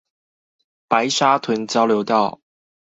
[0.87, 2.39] 白沙屯交流道